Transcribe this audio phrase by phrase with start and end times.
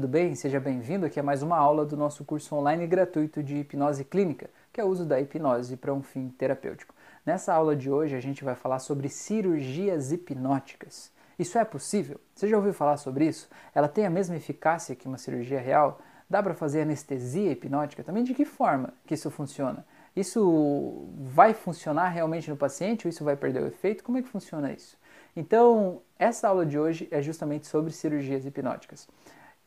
[0.00, 0.34] Tudo bem?
[0.34, 4.48] Seja bem-vindo aqui a mais uma aula do nosso curso online gratuito de hipnose clínica,
[4.72, 6.94] que é o uso da hipnose para um fim terapêutico.
[7.26, 11.12] Nessa aula de hoje a gente vai falar sobre cirurgias hipnóticas.
[11.38, 12.18] Isso é possível?
[12.34, 13.46] Você já ouviu falar sobre isso?
[13.74, 16.00] Ela tem a mesma eficácia que uma cirurgia real?
[16.30, 18.02] Dá para fazer anestesia hipnótica?
[18.02, 19.84] Também de que forma que isso funciona?
[20.16, 24.02] Isso vai funcionar realmente no paciente ou isso vai perder o efeito?
[24.02, 24.96] Como é que funciona isso?
[25.36, 29.06] Então, essa aula de hoje é justamente sobre cirurgias hipnóticas.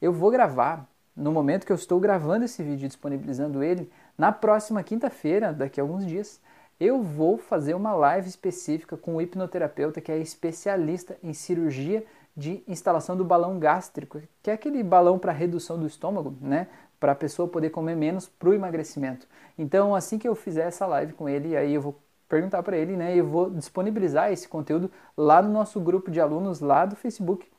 [0.03, 0.85] Eu vou gravar,
[1.15, 5.79] no momento que eu estou gravando esse vídeo e disponibilizando ele, na próxima quinta-feira, daqui
[5.79, 6.41] a alguns dias,
[6.77, 12.03] eu vou fazer uma live específica com o hipnoterapeuta que é especialista em cirurgia
[12.35, 16.67] de instalação do balão gástrico, que é aquele balão para redução do estômago, né?
[16.99, 19.25] Para a pessoa poder comer menos para o emagrecimento.
[19.57, 22.97] Então, assim que eu fizer essa live com ele, aí eu vou perguntar para ele,
[22.97, 23.15] né?
[23.15, 27.52] Eu vou disponibilizar esse conteúdo lá no nosso grupo de alunos lá do Facebook.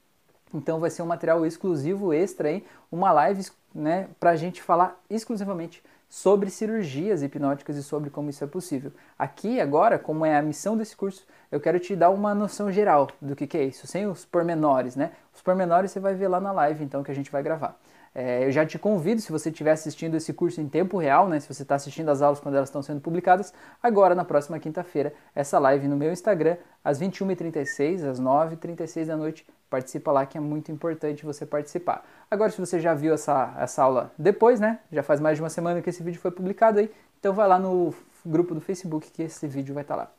[0.54, 4.98] Então vai ser um material exclusivo extra aí, uma live, né, para a gente falar
[5.10, 8.92] exclusivamente sobre cirurgias hipnóticas e sobre como isso é possível.
[9.18, 13.08] Aqui agora, como é a missão desse curso, eu quero te dar uma noção geral
[13.20, 15.10] do que, que é isso, sem os pormenores, né?
[15.34, 17.76] Os pormenores você vai ver lá na live, então, que a gente vai gravar.
[18.14, 21.40] É, eu já te convido, se você estiver assistindo esse curso em tempo real, né,
[21.40, 25.12] se você está assistindo as aulas quando elas estão sendo publicadas, agora na próxima quinta-feira,
[25.34, 30.40] essa live no meu Instagram, às 21h36, às 9h36 da noite, participa lá que é
[30.40, 32.06] muito importante você participar.
[32.30, 35.50] Agora, se você já viu essa, essa aula depois, né, já faz mais de uma
[35.50, 37.92] semana que esse vídeo foi publicado aí, então vai lá no
[38.24, 40.12] grupo do Facebook que esse vídeo vai estar tá lá.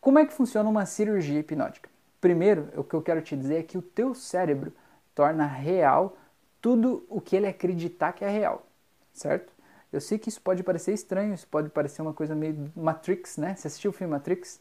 [0.00, 1.88] Como é que funciona uma cirurgia hipnótica?
[2.20, 4.72] Primeiro, o que eu quero te dizer é que o teu cérebro
[5.14, 6.16] torna real
[6.60, 8.66] tudo o que ele acreditar que é real,
[9.12, 9.52] certo?
[9.92, 13.54] Eu sei que isso pode parecer estranho, isso pode parecer uma coisa meio Matrix, né?
[13.54, 14.60] Você assistiu o filme Matrix?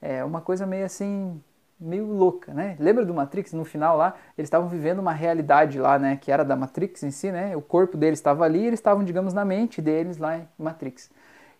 [0.00, 1.42] É uma coisa meio assim,
[1.80, 2.76] meio louca, né?
[2.78, 3.52] Lembra do Matrix?
[3.52, 6.16] No final lá, eles estavam vivendo uma realidade lá, né?
[6.16, 7.56] Que era da Matrix em si, né?
[7.56, 11.10] O corpo deles estava ali, eles estavam, digamos, na mente deles lá em Matrix.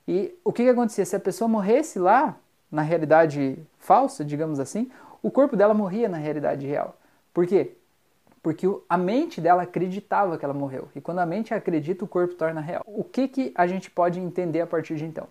[0.06, 1.04] E o que, que acontecia?
[1.04, 2.36] Se a pessoa morresse lá,
[2.70, 4.90] na realidade falsa, digamos assim,
[5.22, 6.96] o corpo dela morria na realidade real.
[7.34, 7.76] Por quê?
[8.42, 10.88] Porque a mente dela acreditava que ela morreu.
[10.94, 12.82] E quando a mente acredita, o corpo torna real.
[12.86, 15.26] O que, que a gente pode entender a partir de então?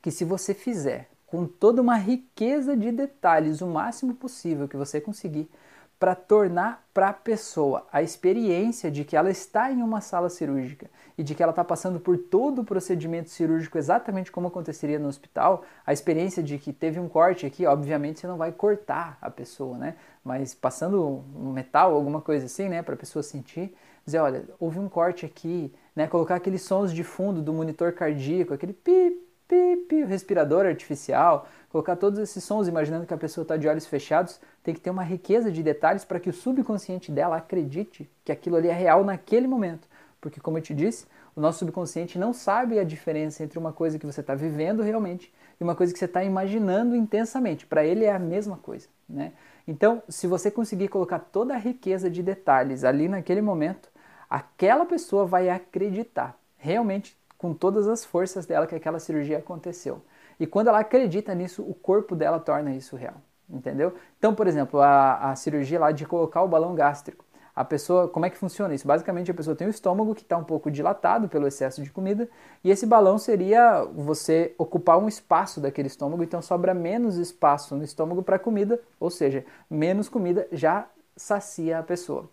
[0.00, 5.00] Que se você fizer com toda uma riqueza de detalhes, o máximo possível que você
[5.00, 5.50] conseguir,
[5.98, 10.88] para tornar para a pessoa a experiência de que ela está em uma sala cirúrgica
[11.18, 15.08] e de que ela está passando por todo o procedimento cirúrgico exatamente como aconteceria no
[15.08, 19.30] hospital, a experiência de que teve um corte aqui, obviamente você não vai cortar a
[19.30, 19.96] pessoa, né?
[20.22, 23.74] Mas passando um metal, alguma coisa assim, né, para a pessoa sentir,
[24.04, 26.06] dizer, olha, houve um corte aqui, né?
[26.06, 31.96] Colocar aqueles sons de fundo do monitor cardíaco, aquele pi, pi, pi, respirador artificial, colocar
[31.96, 35.02] todos esses sons, imaginando que a pessoa está de olhos fechados, tem que ter uma
[35.02, 39.46] riqueza de detalhes para que o subconsciente dela acredite que aquilo ali é real naquele
[39.46, 39.88] momento.
[40.20, 41.06] Porque, como eu te disse,
[41.36, 45.32] o nosso subconsciente não sabe a diferença entre uma coisa que você está vivendo realmente
[45.60, 47.66] e uma coisa que você está imaginando intensamente.
[47.66, 48.88] Para ele é a mesma coisa.
[49.08, 49.32] Né?
[49.66, 53.90] Então, se você conseguir colocar toda a riqueza de detalhes ali naquele momento,
[54.30, 60.00] aquela pessoa vai acreditar realmente com todas as forças dela que aquela cirurgia aconteceu.
[60.40, 63.16] E quando ela acredita nisso, o corpo dela torna isso real.
[63.50, 63.92] Entendeu?
[64.18, 67.22] Então, por exemplo, a, a cirurgia lá de colocar o balão gástrico
[67.54, 68.88] a pessoa, como é que funciona isso?
[68.88, 72.28] Basicamente, a pessoa tem o estômago que está um pouco dilatado pelo excesso de comida,
[72.64, 77.84] e esse balão seria você ocupar um espaço daquele estômago, então sobra menos espaço no
[77.84, 82.28] estômago para comida, ou seja, menos comida já sacia a pessoa.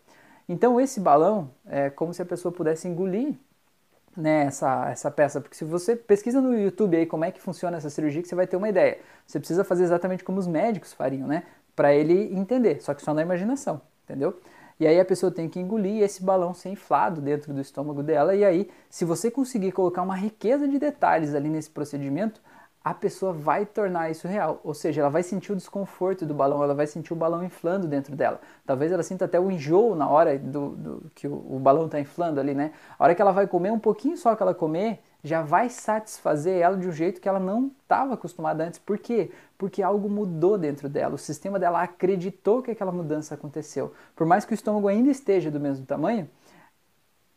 [0.49, 3.35] Então, esse balão é como se a pessoa pudesse engolir
[4.16, 7.77] né, essa, essa peça, porque se você pesquisa no YouTube aí como é que funciona
[7.77, 8.99] essa cirurgia, que você vai ter uma ideia.
[9.25, 11.44] Você precisa fazer exatamente como os médicos fariam, né,
[11.75, 14.39] para ele entender, só que só na imaginação, entendeu?
[14.79, 18.33] E aí a pessoa tem que engolir esse balão ser inflado dentro do estômago dela.
[18.35, 22.41] E aí, se você conseguir colocar uma riqueza de detalhes ali nesse procedimento,
[22.83, 24.59] a pessoa vai tornar isso real.
[24.63, 27.87] Ou seja, ela vai sentir o desconforto do balão, ela vai sentir o balão inflando
[27.87, 28.41] dentro dela.
[28.65, 31.99] Talvez ela sinta até o enjoo na hora do, do que o, o balão está
[31.99, 32.72] inflando ali, né?
[32.97, 36.59] A hora que ela vai comer, um pouquinho só que ela comer, já vai satisfazer
[36.59, 38.79] ela de um jeito que ela não estava acostumada antes.
[38.79, 39.29] Por quê?
[39.57, 41.13] Porque algo mudou dentro dela.
[41.13, 43.93] O sistema dela acreditou que aquela mudança aconteceu.
[44.16, 46.27] Por mais que o estômago ainda esteja do mesmo tamanho,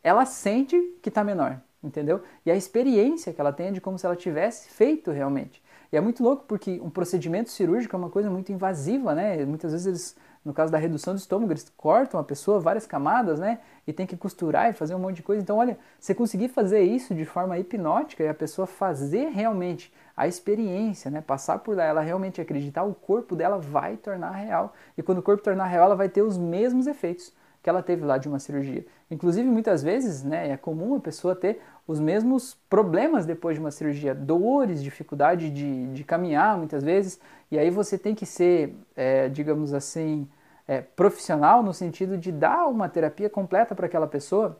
[0.01, 2.21] ela sente que está menor, entendeu?
[2.45, 5.63] E a experiência que ela tem é de como se ela tivesse feito realmente.
[5.91, 9.45] E é muito louco porque um procedimento cirúrgico é uma coisa muito invasiva, né?
[9.45, 10.15] Muitas vezes eles
[10.45, 13.59] no caso da redução do estômago, eles cortam a pessoa várias camadas, né?
[13.87, 15.41] E tem que costurar e fazer um monte de coisa.
[15.41, 20.27] Então, olha, você conseguir fazer isso de forma hipnótica e a pessoa fazer realmente a
[20.27, 21.19] experiência, né?
[21.19, 24.75] Passar por lá, ela realmente acreditar, o corpo dela vai tornar real.
[24.95, 27.33] E quando o corpo tornar real, ela vai ter os mesmos efeitos
[27.63, 28.85] que ela teve lá de uma cirurgia.
[29.09, 33.69] Inclusive, muitas vezes, né, é comum a pessoa ter os mesmos problemas depois de uma
[33.69, 37.19] cirurgia, dores, dificuldade de, de caminhar, muitas vezes,
[37.51, 40.27] e aí você tem que ser, é, digamos assim,
[40.67, 44.59] é, profissional no sentido de dar uma terapia completa para aquela pessoa,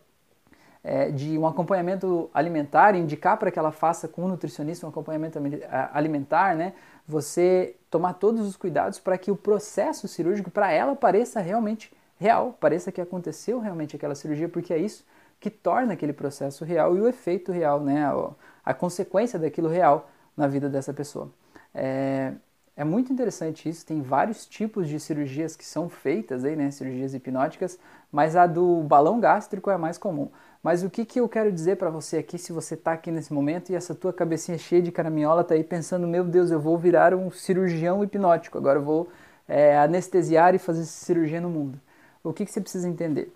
[0.83, 5.39] é, de um acompanhamento alimentar, indicar para que ela faça com um nutricionista um acompanhamento
[5.91, 6.73] alimentar, né?
[7.07, 12.55] Você tomar todos os cuidados para que o processo cirúrgico para ela pareça realmente real,
[12.59, 15.05] pareça que aconteceu realmente aquela cirurgia, porque é isso
[15.39, 18.05] que torna aquele processo real e o efeito real, né?
[18.63, 21.29] a, consequência daquilo real na vida dessa pessoa.
[21.73, 22.33] É,
[22.75, 27.13] é muito interessante isso, tem vários tipos de cirurgias que são feitas aí, né, cirurgias
[27.13, 27.77] hipnóticas,
[28.11, 30.29] mas a do balão gástrico é a mais comum.
[30.63, 33.31] Mas o que, que eu quero dizer para você aqui, se você está aqui nesse
[33.31, 36.77] momento e essa tua cabecinha cheia de caraminhola está aí pensando, meu Deus, eu vou
[36.77, 39.09] virar um cirurgião hipnótico, agora eu vou
[39.47, 41.79] é, anestesiar e fazer cirurgia no mundo
[42.29, 43.33] o que, que você precisa entender?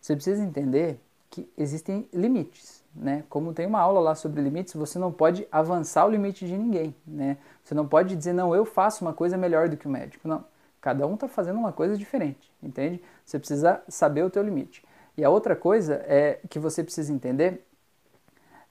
[0.00, 3.24] Você precisa entender que existem limites, né?
[3.28, 6.94] Como tem uma aula lá sobre limites, você não pode avançar o limite de ninguém,
[7.06, 7.36] né?
[7.62, 10.26] Você não pode dizer, não, eu faço uma coisa melhor do que o médico.
[10.26, 10.44] Não,
[10.80, 13.02] cada um está fazendo uma coisa diferente, entende?
[13.24, 14.84] Você precisa saber o teu limite.
[15.16, 17.64] E a outra coisa é que você precisa entender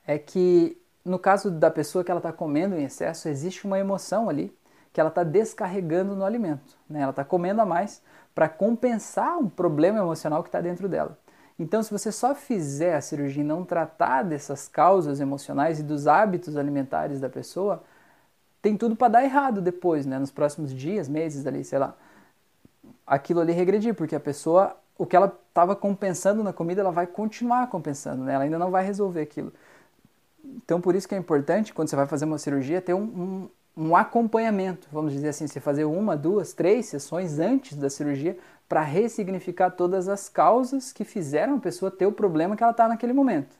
[0.05, 4.29] é que no caso da pessoa que ela está comendo em excesso, existe uma emoção
[4.29, 4.53] ali
[4.91, 6.77] que ela está descarregando no alimento.
[6.89, 7.01] Né?
[7.01, 8.01] Ela está comendo a mais
[8.33, 11.17] para compensar um problema emocional que está dentro dela.
[11.57, 16.07] Então, se você só fizer a cirurgia e não tratar dessas causas emocionais e dos
[16.07, 17.83] hábitos alimentares da pessoa,
[18.61, 20.17] tem tudo para dar errado depois, né?
[20.17, 21.95] Nos próximos dias, meses ali, sei lá.
[23.05, 27.05] Aquilo ali regredir, porque a pessoa, o que ela estava compensando na comida, ela vai
[27.05, 28.35] continuar compensando, né?
[28.35, 29.51] Ela ainda não vai resolver aquilo.
[30.43, 33.49] Então, por isso que é importante, quando você vai fazer uma cirurgia, ter um, um,
[33.75, 38.37] um acompanhamento, vamos dizer assim, você fazer uma, duas, três sessões antes da cirurgia
[38.67, 42.87] para ressignificar todas as causas que fizeram a pessoa ter o problema que ela está
[42.87, 43.57] naquele momento.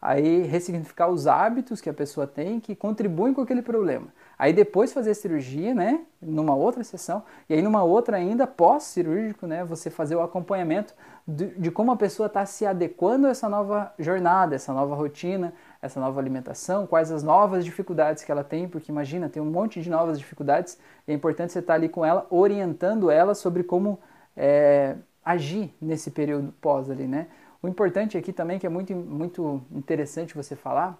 [0.00, 4.06] Aí ressignificar os hábitos que a pessoa tem que contribuem com aquele problema.
[4.38, 9.46] Aí depois fazer a cirurgia, né, numa outra sessão, e aí numa outra ainda pós-cirúrgico,
[9.46, 10.94] né, você fazer o acompanhamento
[11.26, 15.52] de, de como a pessoa está se adequando a essa nova jornada, essa nova rotina,
[15.86, 19.80] essa nova alimentação, quais as novas dificuldades que ela tem, porque imagina, tem um monte
[19.80, 23.98] de novas dificuldades, e é importante você estar ali com ela, orientando ela sobre como
[24.36, 27.26] é, agir nesse período pós ali, né?
[27.62, 30.98] O importante aqui também, que é muito, muito interessante você falar,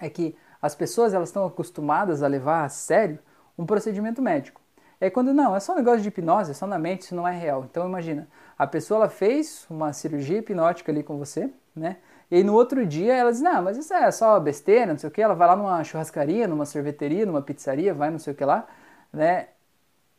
[0.00, 3.18] é que as pessoas elas estão acostumadas a levar a sério
[3.58, 4.60] um procedimento médico.
[5.00, 7.26] Aí quando não, é só um negócio de hipnose, é só na mente, isso não
[7.26, 7.66] é real.
[7.68, 11.96] Então imagina, a pessoa ela fez uma cirurgia hipnótica ali com você, né?
[12.32, 15.10] E aí no outro dia ela diz, não, mas isso é só besteira, não sei
[15.10, 15.20] o que.
[15.20, 18.66] Ela vai lá numa churrascaria, numa sorveteria, numa pizzaria, vai não sei o que lá,
[19.12, 19.48] né?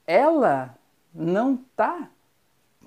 [0.08, 0.78] Ela
[1.14, 2.10] não tá,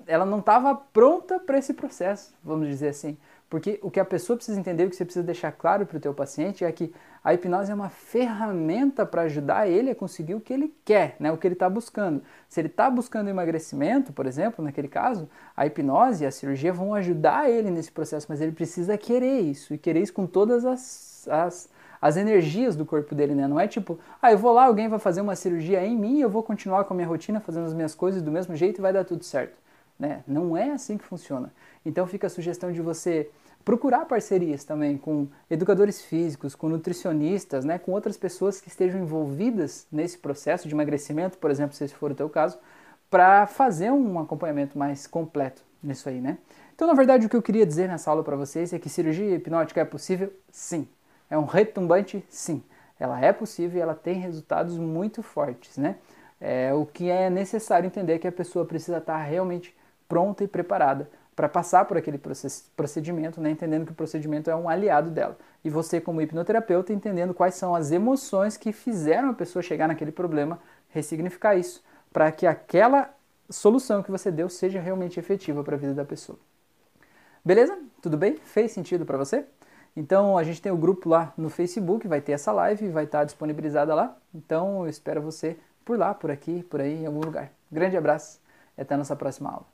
[0.07, 3.17] ela não estava pronta para esse processo, vamos dizer assim.
[3.49, 5.99] Porque o que a pessoa precisa entender, o que você precisa deixar claro para o
[5.99, 6.93] teu paciente é que
[7.23, 11.31] a hipnose é uma ferramenta para ajudar ele a conseguir o que ele quer, né?
[11.31, 12.21] o que ele está buscando.
[12.49, 16.93] Se ele está buscando emagrecimento, por exemplo, naquele caso, a hipnose e a cirurgia vão
[16.93, 21.27] ajudar ele nesse processo, mas ele precisa querer isso, e querer isso com todas as,
[21.29, 21.69] as,
[22.01, 23.47] as energias do corpo dele, né?
[23.47, 26.29] Não é tipo, ah, eu vou lá, alguém vai fazer uma cirurgia em mim, eu
[26.29, 28.91] vou continuar com a minha rotina, fazendo as minhas coisas do mesmo jeito e vai
[28.91, 29.66] dar tudo certo.
[29.99, 30.23] Né?
[30.27, 31.51] Não é assim que funciona.
[31.85, 33.29] Então fica a sugestão de você
[33.67, 39.85] procurar parcerias também com educadores físicos, com nutricionistas, né, com outras pessoas que estejam envolvidas
[39.91, 42.57] nesse processo de emagrecimento, por exemplo, se esse for o teu caso,
[43.09, 46.37] para fazer um acompanhamento mais completo nisso aí, né?
[46.73, 49.35] Então, na verdade, o que eu queria dizer nessa aula para vocês é que cirurgia
[49.35, 50.31] hipnótica é possível?
[50.49, 50.87] Sim.
[51.29, 52.23] É um retumbante?
[52.29, 52.63] Sim.
[52.99, 55.97] Ela é possível e ela tem resultados muito fortes, né?
[56.39, 59.75] É, o que é necessário entender é que a pessoa precisa estar realmente
[60.07, 62.19] pronta e preparada para passar por aquele
[62.75, 65.37] procedimento, né, entendendo que o procedimento é um aliado dela.
[65.63, 70.11] E você, como hipnoterapeuta, entendendo quais são as emoções que fizeram a pessoa chegar naquele
[70.11, 70.59] problema,
[70.89, 73.13] ressignificar isso, para que aquela
[73.51, 76.39] solução que você deu seja realmente efetiva para a vida da pessoa.
[77.45, 77.77] Beleza?
[78.01, 78.37] Tudo bem?
[78.37, 79.45] Fez sentido para você?
[79.95, 83.23] Então a gente tem o grupo lá no Facebook, vai ter essa live, vai estar
[83.25, 84.17] disponibilizada lá.
[84.33, 87.51] Então eu espero você por lá, por aqui, por aí, em algum lugar.
[87.71, 88.41] Grande abraço
[88.75, 89.67] e até a nossa próxima aula.